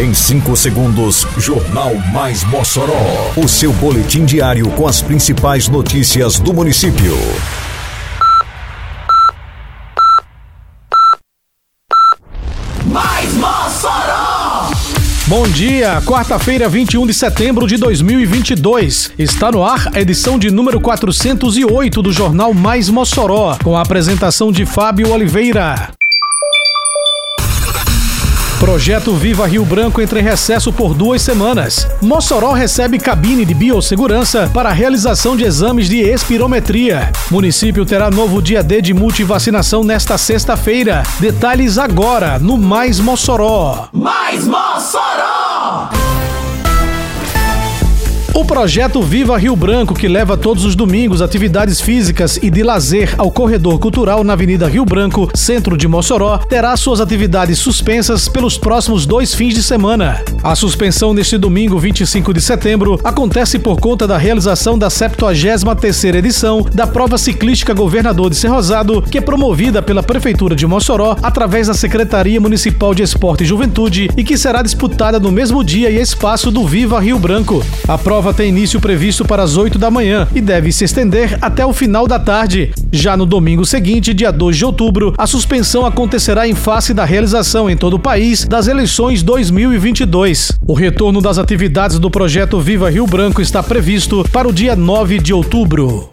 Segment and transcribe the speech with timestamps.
[0.00, 3.34] Em 5 segundos, Jornal Mais Mossoró.
[3.36, 7.14] O seu boletim diário com as principais notícias do município.
[12.86, 14.70] Mais Mossoró!
[15.26, 19.12] Bom dia, quarta-feira, 21 de setembro de 2022.
[19.18, 24.50] Está no ar a edição de número 408 do Jornal Mais Mossoró, com a apresentação
[24.50, 25.90] de Fábio Oliveira.
[28.60, 31.88] Projeto Viva Rio Branco entra em recesso por duas semanas.
[32.02, 37.10] Mossoró recebe cabine de biossegurança para realização de exames de espirometria.
[37.30, 41.02] Município terá novo dia D de multivacinação nesta sexta-feira.
[41.18, 43.88] Detalhes agora no Mais Mossoró.
[43.94, 44.69] Mais Mossoró!
[48.40, 53.14] O projeto Viva Rio Branco, que leva todos os domingos atividades físicas e de lazer
[53.18, 58.56] ao corredor cultural na Avenida Rio Branco, centro de Mossoró, terá suas atividades suspensas pelos
[58.56, 60.24] próximos dois fins de semana.
[60.42, 66.66] A suspensão neste domingo, 25 de setembro, acontece por conta da realização da 73ª edição
[66.72, 71.74] da prova ciclística Governador de Cerrosado, que é promovida pela Prefeitura de Mossoró através da
[71.74, 76.50] Secretaria Municipal de Esporte e Juventude e que será disputada no mesmo dia e espaço
[76.50, 77.62] do Viva Rio Branco.
[77.86, 81.64] A prova tem início previsto para as 8 da manhã e deve se estender até
[81.64, 82.72] o final da tarde.
[82.92, 87.68] Já no domingo seguinte, dia 2 de outubro, a suspensão acontecerá em face da realização
[87.68, 90.52] em todo o país das eleições 2022.
[90.66, 95.18] O retorno das atividades do projeto Viva Rio Branco está previsto para o dia 9
[95.18, 96.10] de outubro.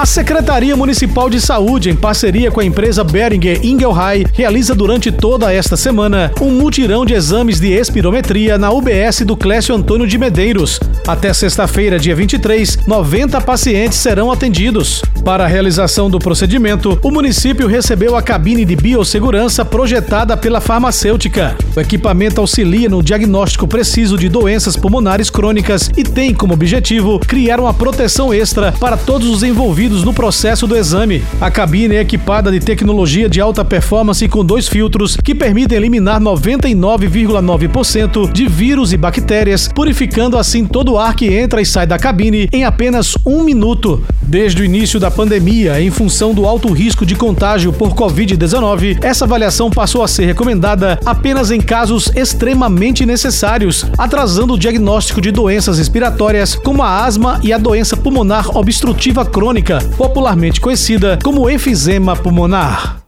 [0.00, 5.52] A Secretaria Municipal de Saúde, em parceria com a empresa Beringer Ingelheim, realiza durante toda
[5.52, 10.80] esta semana um mutirão de exames de espirometria na UBS do Clécio Antônio de Medeiros.
[11.06, 15.02] Até sexta-feira, dia 23, 90 pacientes serão atendidos.
[15.22, 21.54] Para a realização do procedimento, o município recebeu a cabine de biossegurança projetada pela farmacêutica.
[21.76, 27.60] O equipamento auxilia no diagnóstico preciso de doenças pulmonares crônicas e tem como objetivo criar
[27.60, 31.22] uma proteção extra para todos os envolvidos no processo do exame.
[31.40, 36.20] A cabine é equipada de tecnologia de alta performance com dois filtros que permitem eliminar
[36.20, 41.98] 99,9% de vírus e bactérias, purificando assim todo o ar que entra e sai da
[41.98, 44.02] cabine em apenas um minuto.
[44.22, 49.24] Desde o início da pandemia, em função do alto risco de contágio por Covid-19, essa
[49.24, 55.78] avaliação passou a ser recomendada apenas em casos extremamente necessários, atrasando o diagnóstico de doenças
[55.78, 63.02] respiratórias como a asma e a doença pulmonar obstrutiva crônica, popularmente conhecida como enfisema pulmonar.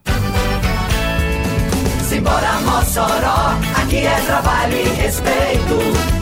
[2.08, 6.21] Simbora Mossoró, aqui é trabalho e respeito.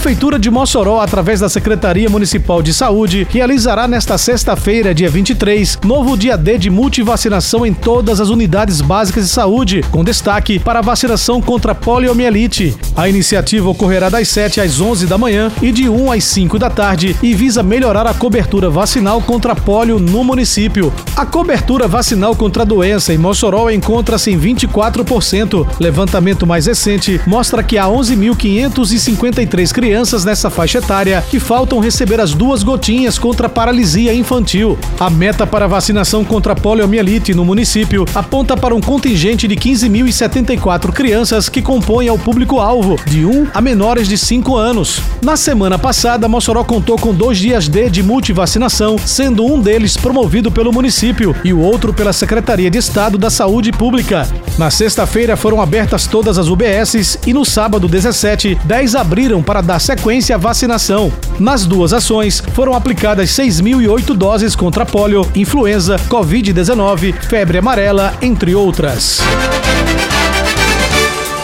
[0.00, 5.78] A Prefeitura de Mossoró, através da Secretaria Municipal de Saúde, realizará nesta sexta-feira, dia 23,
[5.84, 10.78] novo dia D de multivacinação em todas as unidades básicas de saúde, com destaque para
[10.78, 12.74] a vacinação contra poliomielite.
[13.00, 16.68] A iniciativa ocorrerá das 7 às 11 da manhã e de 1 às 5 da
[16.68, 20.92] tarde e visa melhorar a cobertura vacinal contra polio no município.
[21.16, 25.66] A cobertura vacinal contra a doença em Mossoró encontra-se em 24%.
[25.80, 32.34] Levantamento mais recente mostra que há 11.553 crianças nessa faixa etária que faltam receber as
[32.34, 34.78] duas gotinhas contra a paralisia infantil.
[34.98, 39.56] A meta para a vacinação contra a poliomielite no município aponta para um contingente de
[39.56, 45.00] 15.074 crianças que compõem o público-alvo, de 1 a menores de 5 anos.
[45.22, 50.50] Na semana passada, Mossoró contou com dois dias D de multivacinação, sendo um deles promovido
[50.50, 54.26] pelo município e o outro pela Secretaria de Estado da Saúde Pública.
[54.58, 59.78] Na sexta-feira foram abertas todas as UBSs e no sábado 17, 10 abriram para dar
[59.78, 61.12] sequência à vacinação.
[61.38, 69.20] Nas duas ações, foram aplicadas 6.008 doses contra polio, influenza, Covid-19, febre amarela, entre outras.